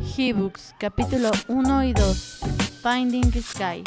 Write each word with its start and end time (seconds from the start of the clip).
He-Books, 0.00 0.74
capítulo 0.78 1.30
1 1.48 1.84
y 1.84 1.92
2. 1.92 2.40
Finding 2.82 3.30
Sky. 3.42 3.84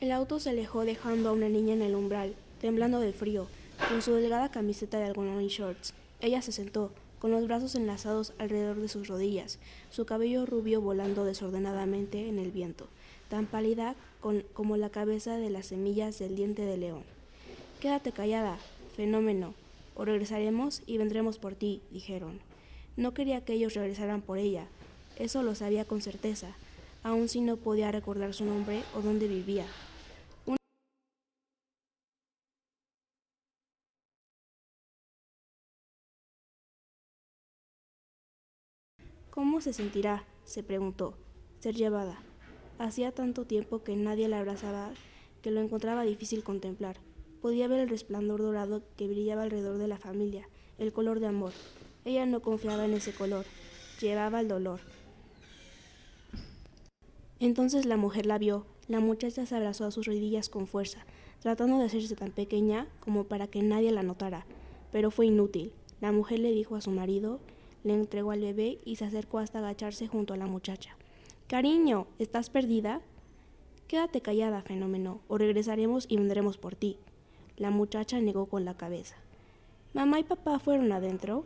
El 0.00 0.12
auto 0.12 0.38
se 0.38 0.50
alejó 0.50 0.84
dejando 0.84 1.30
a 1.30 1.32
una 1.32 1.48
niña 1.48 1.72
en 1.72 1.80
el 1.80 1.94
umbral, 1.94 2.34
temblando 2.60 3.00
de 3.00 3.14
frío, 3.14 3.46
con 3.88 4.02
su 4.02 4.12
delgada 4.12 4.50
camiseta 4.50 4.98
de 4.98 5.06
algodón 5.06 5.40
y 5.40 5.48
shorts. 5.48 5.94
Ella 6.20 6.42
se 6.42 6.52
sentó, 6.52 6.92
con 7.20 7.30
los 7.30 7.46
brazos 7.46 7.74
enlazados 7.74 8.34
alrededor 8.38 8.76
de 8.76 8.88
sus 8.88 9.08
rodillas, 9.08 9.58
su 9.90 10.04
cabello 10.04 10.44
rubio 10.44 10.82
volando 10.82 11.24
desordenadamente 11.24 12.28
en 12.28 12.38
el 12.38 12.50
viento, 12.50 12.86
tan 13.30 13.46
pálida 13.46 13.94
como 14.52 14.76
la 14.76 14.90
cabeza 14.90 15.38
de 15.38 15.48
las 15.48 15.66
semillas 15.66 16.18
del 16.18 16.36
diente 16.36 16.62
de 16.62 16.76
león. 16.76 17.02
Quédate 17.80 18.12
callada, 18.12 18.58
fenómeno, 18.94 19.54
o 19.94 20.04
regresaremos 20.04 20.82
y 20.86 20.98
vendremos 20.98 21.38
por 21.38 21.54
ti, 21.54 21.80
dijeron. 21.90 22.51
No 22.96 23.14
quería 23.14 23.44
que 23.44 23.54
ellos 23.54 23.74
regresaran 23.74 24.20
por 24.20 24.38
ella, 24.38 24.66
eso 25.18 25.42
lo 25.42 25.54
sabía 25.54 25.84
con 25.84 26.02
certeza, 26.02 26.54
aun 27.02 27.28
si 27.28 27.40
no 27.40 27.56
podía 27.56 27.90
recordar 27.90 28.34
su 28.34 28.44
nombre 28.44 28.82
o 28.94 29.00
dónde 29.00 29.28
vivía. 29.28 29.66
¿Cómo 39.30 39.62
se 39.62 39.72
sentirá? 39.72 40.24
se 40.44 40.62
preguntó, 40.62 41.14
ser 41.60 41.74
llevada. 41.74 42.20
Hacía 42.78 43.12
tanto 43.12 43.46
tiempo 43.46 43.82
que 43.82 43.96
nadie 43.96 44.28
la 44.28 44.38
abrazaba 44.38 44.90
que 45.40 45.50
lo 45.50 45.60
encontraba 45.60 46.02
difícil 46.02 46.44
contemplar. 46.44 46.98
Podía 47.40 47.66
ver 47.66 47.80
el 47.80 47.88
resplandor 47.88 48.42
dorado 48.42 48.82
que 48.96 49.08
brillaba 49.08 49.42
alrededor 49.42 49.78
de 49.78 49.88
la 49.88 49.98
familia, 49.98 50.48
el 50.78 50.92
color 50.92 51.20
de 51.20 51.28
amor. 51.28 51.52
Ella 52.04 52.26
no 52.26 52.40
confiaba 52.40 52.84
en 52.84 52.94
ese 52.94 53.12
color, 53.12 53.44
llevaba 54.00 54.40
el 54.40 54.48
dolor. 54.48 54.80
Entonces 57.38 57.86
la 57.86 57.96
mujer 57.96 58.26
la 58.26 58.38
vio, 58.38 58.66
la 58.88 59.00
muchacha 59.00 59.46
se 59.46 59.56
abrazó 59.56 59.84
a 59.84 59.90
sus 59.90 60.06
rodillas 60.06 60.48
con 60.48 60.66
fuerza, 60.66 61.06
tratando 61.40 61.78
de 61.78 61.84
hacerse 61.84 62.14
tan 62.16 62.30
pequeña 62.30 62.86
como 63.00 63.24
para 63.24 63.46
que 63.46 63.62
nadie 63.62 63.90
la 63.92 64.02
notara. 64.02 64.44
Pero 64.90 65.10
fue 65.10 65.26
inútil. 65.26 65.72
La 66.00 66.12
mujer 66.12 66.40
le 66.40 66.50
dijo 66.52 66.76
a 66.76 66.80
su 66.80 66.90
marido, 66.90 67.40
le 67.84 67.94
entregó 67.94 68.32
al 68.32 68.40
bebé 68.40 68.78
y 68.84 68.96
se 68.96 69.04
acercó 69.04 69.38
hasta 69.38 69.58
agacharse 69.58 70.08
junto 70.08 70.34
a 70.34 70.36
la 70.36 70.46
muchacha. 70.46 70.96
Cariño, 71.46 72.06
¿estás 72.18 72.50
perdida? 72.50 73.00
Quédate 73.86 74.20
callada, 74.20 74.62
fenómeno, 74.62 75.20
o 75.28 75.38
regresaremos 75.38 76.06
y 76.08 76.16
vendremos 76.16 76.58
por 76.58 76.74
ti. 76.74 76.96
La 77.56 77.70
muchacha 77.70 78.20
negó 78.20 78.46
con 78.46 78.64
la 78.64 78.74
cabeza. 78.74 79.16
¿Mamá 79.94 80.18
y 80.20 80.24
papá 80.24 80.58
fueron 80.58 80.90
adentro? 80.92 81.44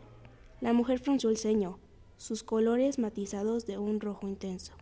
La 0.59 0.73
mujer 0.73 0.99
frunció 0.99 1.29
el 1.29 1.37
ceño, 1.37 1.77
sus 2.17 2.43
colores 2.43 2.97
matizados 2.97 3.67
de 3.67 3.77
un 3.77 3.99
rojo 3.99 4.27
intenso. 4.27 4.73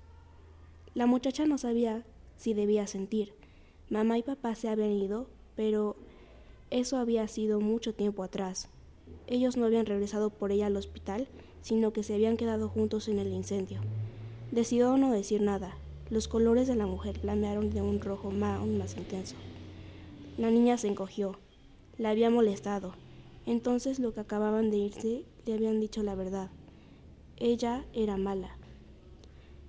La 0.94 1.06
muchacha 1.06 1.46
no 1.46 1.58
sabía 1.58 2.06
si 2.38 2.54
debía 2.54 2.88
sentir. 2.88 3.34
Mamá 3.90 4.18
y 4.18 4.24
papá 4.24 4.56
se 4.56 4.70
habían 4.70 4.94
ido, 4.94 5.28
pero 5.58 5.98
eso 6.72 6.98
había 6.98 7.28
sido 7.28 7.60
mucho 7.60 7.94
tiempo 7.94 8.24
atrás. 8.24 8.70
Ellos 9.28 9.58
no 9.58 9.66
habían 9.66 9.86
regresado 9.86 10.30
por 10.30 10.54
ella 10.54 10.68
al 10.68 10.78
hospital, 10.78 11.28
sino 11.62 11.92
que 11.92 12.04
se 12.04 12.14
habían 12.14 12.38
quedado 12.38 12.70
juntos 12.70 13.10
en 13.10 13.20
el 13.20 13.34
incendio. 13.34 13.82
Decidió 14.52 14.96
no 14.98 15.12
decir 15.12 15.42
nada. 15.42 15.76
Los 16.10 16.30
colores 16.30 16.68
de 16.68 16.76
la 16.76 16.86
mujer 16.86 17.20
flamearon 17.20 17.70
de 17.72 17.82
un 17.82 18.00
rojo 18.00 18.30
aún 18.30 18.78
más 18.78 18.96
intenso. 18.96 19.36
La 20.38 20.52
niña 20.52 20.78
se 20.78 20.88
encogió. 20.88 21.38
La 21.98 22.12
había 22.12 22.30
molestado. 22.30 22.94
Entonces 23.46 24.00
lo 24.00 24.14
que 24.14 24.22
acababan 24.22 24.72
de 24.72 24.78
irse 24.78 25.26
le 25.46 25.54
habían 25.54 25.80
dicho 25.80 26.04
la 26.04 26.16
verdad. 26.16 26.50
Ella 27.38 27.86
era 27.94 28.18
mala. 28.18 28.58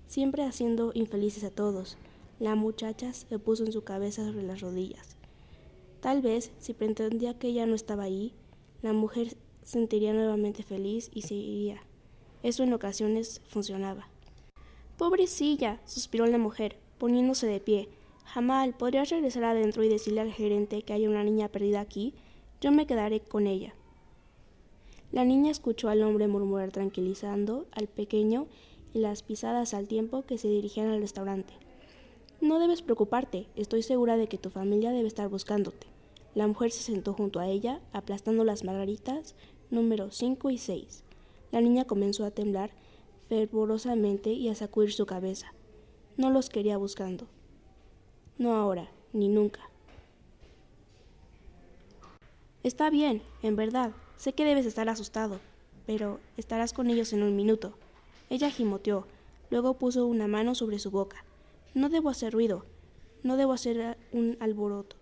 Siempre 0.06 0.44
haciendo 0.44 0.92
infelices 0.94 1.44
a 1.44 1.50
todos. 1.50 1.98
La 2.38 2.54
muchacha 2.54 3.12
se 3.12 3.38
puso 3.38 3.64
en 3.64 3.72
su 3.72 3.82
cabeza 3.82 4.24
sobre 4.24 4.42
las 4.42 4.60
rodillas. 4.60 5.16
Tal 6.00 6.22
vez, 6.22 6.52
si 6.58 6.74
pretendía 6.74 7.38
que 7.38 7.48
ella 7.48 7.66
no 7.66 7.74
estaba 7.74 8.04
ahí, 8.04 8.32
la 8.82 8.92
mujer 8.92 9.36
sentiría 9.62 10.12
nuevamente 10.12 10.62
feliz 10.62 11.10
y 11.12 11.22
se 11.22 11.34
iría. 11.34 11.82
Eso 12.42 12.62
en 12.62 12.72
ocasiones 12.72 13.40
funcionaba. 13.48 14.08
Pobrecilla, 14.96 15.80
suspiró 15.84 16.26
la 16.26 16.38
mujer, 16.38 16.78
poniéndose 16.98 17.46
de 17.46 17.60
pie. 17.60 17.88
Jamal, 18.24 18.74
¿podrías 18.74 19.10
regresar 19.10 19.44
adentro 19.44 19.82
y 19.82 19.88
decirle 19.88 20.20
al 20.20 20.32
gerente 20.32 20.82
que 20.82 20.92
hay 20.92 21.06
una 21.06 21.24
niña 21.24 21.48
perdida 21.48 21.80
aquí? 21.80 22.14
Yo 22.60 22.72
me 22.72 22.86
quedaré 22.86 23.20
con 23.20 23.46
ella. 23.46 23.74
La 25.12 25.24
niña 25.24 25.50
escuchó 25.50 25.88
al 25.88 26.02
hombre 26.02 26.26
murmurar 26.26 26.72
tranquilizando 26.72 27.66
al 27.72 27.86
pequeño 27.86 28.46
y 28.92 29.00
las 29.00 29.22
pisadas 29.22 29.74
al 29.74 29.88
tiempo 29.88 30.22
que 30.22 30.38
se 30.38 30.48
dirigían 30.48 30.88
al 30.88 31.00
restaurante. 31.00 31.52
No 32.40 32.58
debes 32.58 32.82
preocuparte, 32.82 33.46
estoy 33.56 33.82
segura 33.82 34.16
de 34.16 34.26
que 34.26 34.38
tu 34.38 34.50
familia 34.50 34.90
debe 34.90 35.08
estar 35.08 35.28
buscándote. 35.28 35.86
La 36.34 36.46
mujer 36.46 36.70
se 36.70 36.82
sentó 36.82 37.12
junto 37.12 37.40
a 37.40 37.48
ella, 37.48 37.80
aplastando 37.92 38.44
las 38.44 38.64
margaritas 38.64 39.34
número 39.70 40.10
5 40.10 40.50
y 40.50 40.58
6. 40.58 41.04
La 41.52 41.60
niña 41.60 41.84
comenzó 41.84 42.24
a 42.24 42.30
temblar 42.30 42.70
fervorosamente 43.28 44.32
y 44.32 44.48
a 44.48 44.54
sacudir 44.54 44.92
su 44.92 45.06
cabeza. 45.06 45.52
No 46.16 46.30
los 46.30 46.48
quería 46.48 46.76
buscando. 46.76 47.26
No 48.38 48.54
ahora, 48.54 48.90
ni 49.12 49.28
nunca. 49.28 49.60
Está 52.66 52.90
bien, 52.90 53.22
en 53.44 53.54
verdad. 53.54 53.92
Sé 54.16 54.32
que 54.32 54.44
debes 54.44 54.66
estar 54.66 54.88
asustado, 54.88 55.38
pero 55.86 56.18
estarás 56.36 56.72
con 56.72 56.90
ellos 56.90 57.12
en 57.12 57.22
un 57.22 57.36
minuto. 57.36 57.78
Ella 58.28 58.50
gimoteó, 58.50 59.06
luego 59.50 59.74
puso 59.74 60.04
una 60.04 60.26
mano 60.26 60.56
sobre 60.56 60.80
su 60.80 60.90
boca. 60.90 61.24
No 61.74 61.90
debo 61.90 62.10
hacer 62.10 62.32
ruido, 62.32 62.64
no 63.22 63.36
debo 63.36 63.52
hacer 63.52 63.96
un 64.10 64.36
alboroto. 64.40 64.96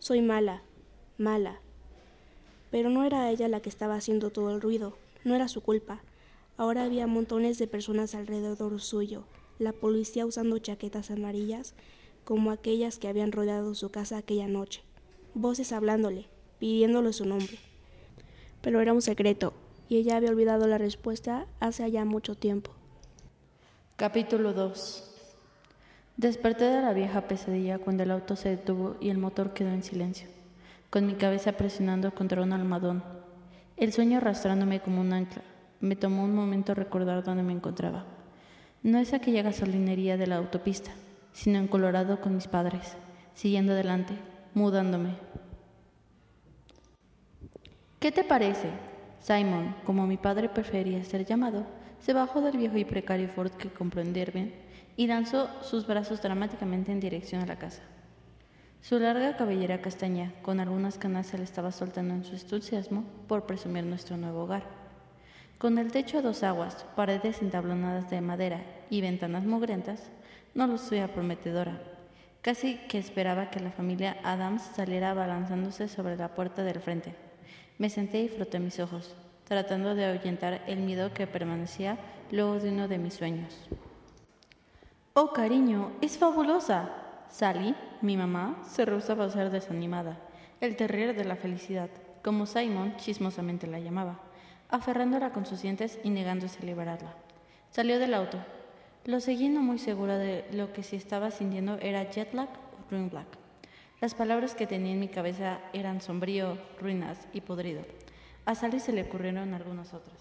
Soy 0.00 0.22
mala, 0.22 0.64
mala. 1.18 1.60
Pero 2.72 2.90
no 2.90 3.04
era 3.04 3.30
ella 3.30 3.46
la 3.46 3.60
que 3.60 3.68
estaba 3.68 3.94
haciendo 3.94 4.30
todo 4.30 4.50
el 4.50 4.60
ruido, 4.60 4.98
no 5.22 5.36
era 5.36 5.46
su 5.46 5.60
culpa. 5.60 6.02
Ahora 6.56 6.82
había 6.82 7.06
montones 7.06 7.58
de 7.58 7.68
personas 7.68 8.16
alrededor 8.16 8.80
suyo, 8.80 9.22
la 9.60 9.72
policía 9.72 10.26
usando 10.26 10.58
chaquetas 10.58 11.12
amarillas, 11.12 11.74
como 12.24 12.50
aquellas 12.50 12.98
que 12.98 13.06
habían 13.06 13.30
rodeado 13.30 13.76
su 13.76 13.88
casa 13.90 14.16
aquella 14.16 14.48
noche, 14.48 14.82
voces 15.34 15.70
hablándole, 15.70 16.26
pidiéndole 16.58 17.12
su 17.12 17.24
nombre. 17.24 17.58
Pero 18.60 18.80
era 18.80 18.92
un 18.92 19.02
secreto, 19.02 19.52
y 19.88 19.96
ella 19.96 20.16
había 20.16 20.30
olvidado 20.30 20.66
la 20.66 20.78
respuesta 20.78 21.46
hace 21.60 21.90
ya 21.90 22.04
mucho 22.04 22.34
tiempo. 22.34 22.72
Capítulo 23.96 24.52
2 24.52 25.04
Desperté 26.18 26.64
de 26.64 26.82
la 26.82 26.92
vieja 26.92 27.22
pesadilla 27.28 27.78
cuando 27.78 28.02
el 28.02 28.10
auto 28.10 28.34
se 28.34 28.48
detuvo 28.48 28.96
y 29.00 29.10
el 29.10 29.18
motor 29.18 29.54
quedó 29.54 29.70
en 29.70 29.84
silencio, 29.84 30.28
con 30.90 31.06
mi 31.06 31.14
cabeza 31.14 31.52
presionando 31.52 32.12
contra 32.12 32.42
un 32.42 32.52
almadón, 32.52 33.04
el 33.76 33.92
sueño 33.92 34.16
arrastrándome 34.16 34.80
como 34.80 35.00
un 35.00 35.12
ancla. 35.12 35.42
Me 35.80 35.94
tomó 35.94 36.24
un 36.24 36.34
momento 36.34 36.74
recordar 36.74 37.22
dónde 37.22 37.44
me 37.44 37.52
encontraba. 37.52 38.04
No 38.82 38.98
es 38.98 39.12
aquella 39.12 39.42
gasolinería 39.42 40.16
de 40.16 40.26
la 40.26 40.36
autopista, 40.36 40.90
sino 41.32 41.58
en 41.58 41.68
Colorado 41.68 42.20
con 42.20 42.34
mis 42.34 42.48
padres, 42.48 42.96
siguiendo 43.34 43.72
adelante, 43.72 44.14
mudándome. 44.54 45.10
¿Qué 47.98 48.12
te 48.12 48.22
parece? 48.22 48.70
Simon, 49.18 49.74
como 49.84 50.06
mi 50.06 50.16
padre 50.16 50.48
prefería 50.48 51.02
ser 51.02 51.24
llamado, 51.24 51.66
se 51.98 52.12
bajó 52.12 52.40
del 52.40 52.56
viejo 52.56 52.76
y 52.76 52.84
precario 52.84 53.28
Ford 53.28 53.50
que 53.50 53.70
compró 53.70 54.00
en 54.00 54.12
Derben 54.12 54.54
y 54.96 55.08
lanzó 55.08 55.50
sus 55.62 55.84
brazos 55.84 56.22
dramáticamente 56.22 56.92
en 56.92 57.00
dirección 57.00 57.42
a 57.42 57.46
la 57.46 57.58
casa. 57.58 57.82
Su 58.82 59.00
larga 59.00 59.36
cabellera 59.36 59.82
castaña, 59.82 60.32
con 60.42 60.60
algunas 60.60 60.96
canas, 60.96 61.26
se 61.26 61.38
le 61.38 61.42
estaba 61.42 61.72
soltando 61.72 62.14
en 62.14 62.24
su 62.24 62.36
entusiasmo 62.36 63.02
por 63.26 63.46
presumir 63.46 63.82
nuestro 63.82 64.16
nuevo 64.16 64.44
hogar. 64.44 64.62
Con 65.58 65.76
el 65.76 65.90
techo 65.90 66.18
a 66.18 66.22
dos 66.22 66.44
aguas, 66.44 66.86
paredes 66.94 67.42
entablonadas 67.42 68.08
de 68.10 68.20
madera 68.20 68.62
y 68.90 69.00
ventanas 69.00 69.44
mugrientas, 69.44 70.08
no 70.54 70.68
lucía 70.68 71.12
prometedora. 71.12 71.82
Casi 72.42 72.76
que 72.88 72.98
esperaba 72.98 73.50
que 73.50 73.58
la 73.58 73.72
familia 73.72 74.18
Adams 74.22 74.62
saliera 74.76 75.10
abalanzándose 75.10 75.88
sobre 75.88 76.16
la 76.16 76.28
puerta 76.36 76.62
del 76.62 76.78
frente. 76.78 77.27
Me 77.78 77.88
senté 77.88 78.20
y 78.22 78.28
froté 78.28 78.58
mis 78.58 78.80
ojos, 78.80 79.14
tratando 79.44 79.94
de 79.94 80.04
ahuyentar 80.04 80.62
el 80.66 80.80
miedo 80.80 81.14
que 81.14 81.28
permanecía 81.28 81.96
luego 82.32 82.58
de 82.58 82.70
uno 82.70 82.88
de 82.88 82.98
mis 82.98 83.14
sueños. 83.14 83.54
Oh, 85.14 85.32
cariño, 85.32 85.92
es 86.00 86.18
fabulosa. 86.18 86.90
Sally, 87.28 87.74
mi 88.02 88.16
mamá, 88.16 88.62
se 88.66 88.84
rehusaba 88.84 89.26
a 89.26 89.30
ser 89.30 89.50
desanimada, 89.50 90.18
el 90.60 90.76
terrier 90.76 91.14
de 91.16 91.24
la 91.24 91.36
felicidad, 91.36 91.88
como 92.22 92.46
Simon 92.46 92.96
chismosamente 92.96 93.66
la 93.66 93.78
llamaba, 93.78 94.18
aferrándola 94.70 95.30
con 95.32 95.46
sus 95.46 95.62
dientes 95.62 96.00
y 96.02 96.10
negándose 96.10 96.62
a 96.62 96.66
liberarla. 96.66 97.14
Salió 97.70 97.98
del 97.98 98.14
auto, 98.14 98.38
lo 99.04 99.20
seguí 99.20 99.48
no 99.48 99.62
muy 99.62 99.78
segura 99.78 100.18
de 100.18 100.44
lo 100.52 100.72
que 100.72 100.82
si 100.82 100.96
estaba 100.96 101.30
sintiendo 101.30 101.78
era 101.80 102.10
jet 102.10 102.34
lag 102.34 102.48
o 102.48 102.90
ring 102.90 103.10
black. 103.10 103.47
Las 104.00 104.14
palabras 104.14 104.54
que 104.54 104.68
tenía 104.68 104.92
en 104.92 105.00
mi 105.00 105.08
cabeza 105.08 105.58
eran 105.72 106.00
sombrío, 106.00 106.56
ruinas 106.80 107.26
y 107.32 107.40
podrido. 107.40 107.82
A 108.44 108.54
Sally 108.54 108.78
se 108.78 108.92
le 108.92 109.02
ocurrieron 109.02 109.54
algunas 109.54 109.92
otras. 109.92 110.16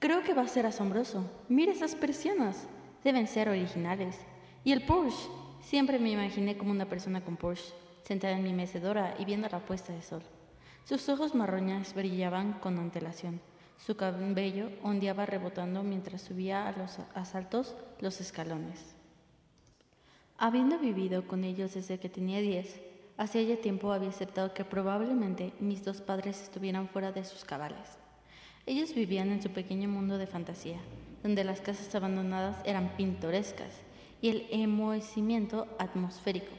Creo 0.00 0.24
que 0.24 0.34
va 0.34 0.42
a 0.42 0.48
ser 0.48 0.66
asombroso. 0.66 1.24
Mira 1.48 1.70
esas 1.70 1.94
persianas. 1.94 2.66
Deben 3.04 3.28
ser 3.28 3.48
originales. 3.48 4.18
Y 4.64 4.72
el 4.72 4.84
Porsche. 4.84 5.28
Siempre 5.60 6.00
me 6.00 6.10
imaginé 6.10 6.56
como 6.58 6.72
una 6.72 6.88
persona 6.88 7.24
con 7.24 7.36
Porsche, 7.36 7.72
sentada 8.02 8.36
en 8.36 8.42
mi 8.42 8.52
mecedora 8.52 9.14
y 9.20 9.24
viendo 9.24 9.48
la 9.48 9.60
puesta 9.60 9.92
de 9.92 10.02
sol. 10.02 10.22
Sus 10.84 11.08
ojos 11.08 11.36
marroñas 11.36 11.94
brillaban 11.94 12.54
con 12.54 12.76
antelación. 12.78 13.40
Su 13.76 13.96
cabello 13.96 14.70
ondeaba 14.82 15.26
rebotando 15.26 15.84
mientras 15.84 16.22
subía 16.22 16.66
a 16.66 16.72
los 16.72 16.98
asaltos 17.14 17.76
los 18.00 18.20
escalones. 18.20 18.96
Habiendo 20.44 20.76
vivido 20.76 21.28
con 21.28 21.44
ellos 21.44 21.74
desde 21.74 22.00
que 22.00 22.08
tenía 22.08 22.40
diez, 22.40 22.80
hacía 23.16 23.42
ya 23.42 23.60
tiempo 23.60 23.92
había 23.92 24.08
aceptado 24.08 24.52
que 24.54 24.64
probablemente 24.64 25.52
mis 25.60 25.84
dos 25.84 26.00
padres 26.00 26.42
estuvieran 26.42 26.88
fuera 26.88 27.12
de 27.12 27.24
sus 27.24 27.44
cabales. 27.44 27.96
Ellos 28.66 28.92
vivían 28.92 29.30
en 29.30 29.40
su 29.40 29.50
pequeño 29.50 29.88
mundo 29.88 30.18
de 30.18 30.26
fantasía, 30.26 30.80
donde 31.22 31.44
las 31.44 31.60
casas 31.60 31.94
abandonadas 31.94 32.56
eran 32.64 32.96
pintorescas 32.96 33.70
y 34.20 34.30
el 34.30 34.48
emoecimiento 34.50 35.68
atmosférico. 35.78 36.50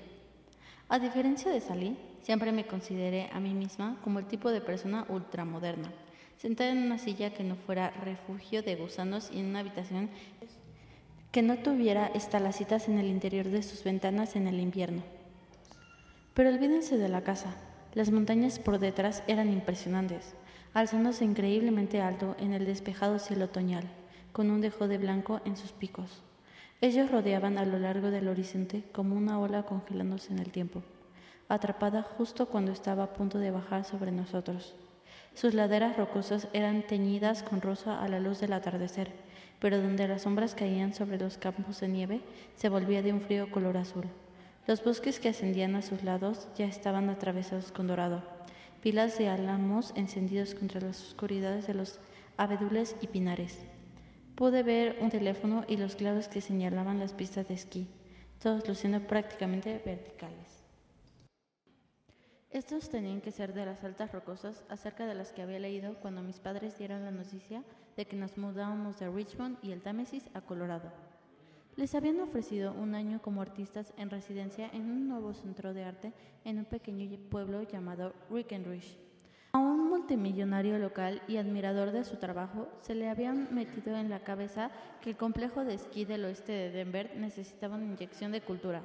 A 0.88 0.98
diferencia 0.98 1.52
de 1.52 1.60
Sally, 1.60 1.98
siempre 2.22 2.54
me 2.54 2.66
consideré 2.66 3.30
a 3.34 3.42
mí 3.42 3.54
misma 3.54 4.00
como 4.02 4.20
el 4.20 4.28
tipo 4.28 4.50
de 4.50 4.62
persona 4.62 5.06
ultramoderna, 5.10 5.92
sentada 6.38 6.72
en 6.72 6.84
una 6.84 7.00
silla 7.00 7.34
que 7.34 7.44
no 7.44 7.58
fuera 7.58 7.90
refugio 7.90 8.64
de 8.64 8.78
gusanos 8.78 9.30
y 9.30 9.42
en 9.42 9.48
una 9.48 9.60
habitación 9.60 10.10
que 11.34 11.42
no 11.42 11.58
tuviera 11.58 12.12
estalacitas 12.14 12.88
en 12.88 13.00
el 13.00 13.08
interior 13.08 13.48
de 13.48 13.64
sus 13.64 13.84
ventanas 13.84 14.36
en 14.36 14.48
el 14.48 14.60
invierno. 14.60 15.02
Pero 16.36 16.50
olvídense 16.50 17.00
de 17.00 17.10
la 17.10 17.24
casa. 17.24 17.56
Las 17.96 18.12
montañas 18.12 18.60
por 18.60 18.78
detrás 18.78 19.24
eran 19.26 19.52
impresionantes, 19.52 20.36
alzándose 20.76 21.26
increíblemente 21.26 22.02
alto 22.02 22.36
en 22.38 22.54
el 22.54 22.68
despejado 22.68 23.18
cielo 23.18 23.46
otoñal, 23.46 23.86
con 24.32 24.52
un 24.52 24.62
dejo 24.62 24.88
de 24.88 25.00
blanco 25.00 25.42
en 25.44 25.58
sus 25.58 25.72
picos. 25.72 26.22
Ellos 26.82 27.10
rodeaban 27.10 27.58
a 27.58 27.66
lo 27.66 27.80
largo 27.80 28.12
del 28.12 28.28
horizonte 28.28 28.84
como 28.92 29.16
una 29.16 29.40
ola 29.40 29.64
congelándose 29.64 30.34
en 30.34 30.38
el 30.38 30.52
tiempo, 30.52 30.84
atrapada 31.50 32.04
justo 32.04 32.46
cuando 32.46 32.72
estaba 32.72 33.06
a 33.06 33.14
punto 33.14 33.40
de 33.40 33.50
bajar 33.50 33.86
sobre 33.86 34.12
nosotros. 34.12 34.76
Sus 35.34 35.56
laderas 35.56 35.98
rocosas 35.98 36.48
eran 36.54 36.84
teñidas 36.84 37.42
con 37.42 37.60
rosa 37.60 38.04
a 38.04 38.08
la 38.08 38.20
luz 38.20 38.40
del 38.40 38.54
atardecer, 38.54 39.12
pero 39.60 39.82
donde 39.82 40.08
las 40.08 40.24
sombras 40.24 40.56
caían 40.56 40.94
sobre 40.94 41.18
los 41.18 41.38
campos 41.38 41.80
de 41.80 41.88
nieve 41.88 42.22
se 42.56 42.70
volvía 42.70 43.02
de 43.02 43.14
un 43.14 43.22
frío 43.22 43.50
color 43.52 43.78
azul. 43.78 44.06
Los 44.68 44.84
bosques 44.84 45.20
que 45.20 45.30
ascendían 45.30 45.76
a 45.76 45.82
sus 45.82 46.04
lados 46.04 46.48
ya 46.58 46.66
estaban 46.66 47.10
atravesados 47.10 47.72
con 47.72 47.88
dorado, 47.88 48.24
pilas 48.82 49.18
de 49.18 49.28
álamos 49.28 49.94
encendidos 49.96 50.56
contra 50.56 50.82
las 50.82 51.02
oscuridades 51.02 51.68
de 51.68 51.74
los 51.74 52.00
abedules 52.38 52.96
y 53.02 53.08
pinares. 53.08 53.60
Pude 54.36 54.64
ver 54.64 54.98
un 55.00 55.10
teléfono 55.10 55.64
y 55.68 55.78
los 55.78 55.96
claros 55.96 56.28
que 56.28 56.42
señalaban 56.42 57.00
las 57.00 57.14
pistas 57.14 57.48
de 57.48 57.54
esquí, 57.54 57.88
todos 58.42 58.68
luciendo 58.68 59.00
prácticamente 59.02 59.82
verticales. 59.86 60.64
Estos 62.50 62.90
tenían 62.90 63.20
que 63.20 63.32
ser 63.32 63.54
de 63.54 63.66
las 63.66 63.84
altas 63.84 64.12
rocosas 64.12 64.64
acerca 64.70 65.08
de 65.08 65.16
las 65.16 65.32
que 65.34 65.42
había 65.42 65.60
leído 65.60 65.96
cuando 65.96 66.22
mis 66.22 66.40
padres 66.40 66.78
dieron 66.78 67.04
la 67.04 67.12
noticia 67.12 67.64
de 67.96 68.06
que 68.06 68.16
nos 68.16 68.38
mudábamos 68.38 69.00
de 69.00 69.10
Richmond 69.10 69.58
y 69.62 69.72
el 69.72 69.82
Támesis 69.82 70.30
a 70.34 70.42
Colorado. 70.42 70.92
Les 71.76 71.96
habían 71.96 72.20
ofrecido 72.20 72.72
un 72.74 72.94
año 72.94 73.22
como 73.22 73.42
artistas 73.42 73.94
en 73.98 74.10
residencia 74.10 74.70
en 74.74 74.92
un 74.92 75.08
nuevo 75.08 75.34
centro 75.34 75.74
de 75.74 75.84
arte 75.84 76.14
en 76.46 76.60
un 76.60 76.66
pequeño 76.66 77.18
pueblo 77.30 77.64
llamado 77.64 78.14
Rickenrich. 78.30 78.98
A 79.54 79.60
un 79.60 79.90
multimillonario 79.90 80.78
local 80.78 81.22
y 81.28 81.38
admirador 81.38 81.92
de 81.92 82.04
su 82.04 82.18
trabajo 82.18 82.68
se 82.82 82.96
le 82.96 83.10
habían 83.10 83.54
metido 83.54 83.96
en 83.98 84.10
la 84.10 84.24
cabeza 84.24 84.72
que 85.02 85.12
el 85.12 85.18
complejo 85.18 85.64
de 85.64 85.76
esquí 85.76 86.06
del 86.06 86.26
oeste 86.26 86.52
de 86.52 86.72
Denver 86.72 87.12
necesitaba 87.16 87.76
una 87.76 87.86
inyección 87.86 88.32
de 88.32 88.42
cultura, 88.42 88.84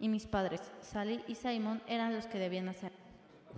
y 0.00 0.08
mis 0.08 0.26
padres, 0.26 0.60
Sally 0.80 1.22
y 1.26 1.34
Simon, 1.34 1.82
eran 1.86 2.14
los 2.14 2.26
que 2.26 2.38
debían 2.38 2.68
hacer. 2.68 2.97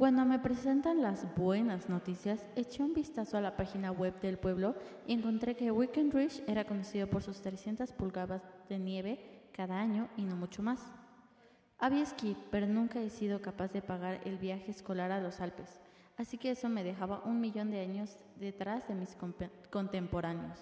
Cuando 0.00 0.24
me 0.24 0.38
presentan 0.38 1.02
las 1.02 1.26
buenas 1.36 1.90
noticias, 1.90 2.46
eché 2.56 2.82
un 2.82 2.94
vistazo 2.94 3.36
a 3.36 3.42
la 3.42 3.54
página 3.54 3.92
web 3.92 4.18
del 4.22 4.38
pueblo 4.38 4.74
y 5.06 5.12
encontré 5.12 5.56
que 5.56 5.70
Ridge 5.70 6.42
era 6.46 6.64
conocido 6.64 7.06
por 7.06 7.22
sus 7.22 7.42
300 7.42 7.92
pulgadas 7.92 8.40
de 8.70 8.78
nieve 8.78 9.50
cada 9.52 9.78
año 9.78 10.08
y 10.16 10.22
no 10.22 10.36
mucho 10.36 10.62
más. 10.62 10.80
Había 11.78 12.02
esquí, 12.02 12.34
pero 12.50 12.66
nunca 12.66 12.98
he 13.02 13.10
sido 13.10 13.42
capaz 13.42 13.74
de 13.74 13.82
pagar 13.82 14.22
el 14.24 14.38
viaje 14.38 14.70
escolar 14.70 15.12
a 15.12 15.20
los 15.20 15.38
Alpes 15.42 15.78
así 16.16 16.38
que 16.38 16.50
eso 16.50 16.70
me 16.70 16.82
dejaba 16.82 17.22
un 17.24 17.38
millón 17.38 17.70
de 17.70 17.80
años 17.80 18.16
detrás 18.36 18.88
de 18.88 18.94
mis 18.94 19.16
contemporáneos. 19.70 20.58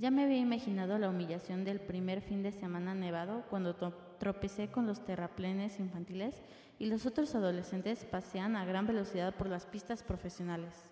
Ya 0.00 0.10
me 0.10 0.24
había 0.24 0.38
imaginado 0.38 0.96
la 0.96 1.10
humillación 1.10 1.62
del 1.62 1.78
primer 1.78 2.22
fin 2.22 2.42
de 2.42 2.52
semana 2.52 2.94
nevado 2.94 3.44
cuando 3.50 3.76
tropecé 4.18 4.68
con 4.68 4.86
los 4.86 5.04
terraplenes 5.04 5.78
infantiles 5.78 6.40
y 6.78 6.86
los 6.86 7.04
otros 7.04 7.34
adolescentes 7.34 8.06
pasean 8.06 8.56
a 8.56 8.64
gran 8.64 8.86
velocidad 8.86 9.34
por 9.34 9.50
las 9.50 9.66
pistas 9.66 10.02
profesionales. 10.02 10.86